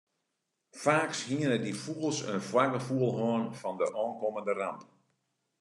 Faaks 0.83 1.19
hiene 1.27 1.57
dy 1.63 1.73
fûgels 1.81 2.19
in 2.31 2.41
foargefoel 2.49 3.11
hân 3.19 3.43
fan 3.59 3.75
de 3.79 3.85
oankommende 4.01 4.53
ramp. 4.61 4.81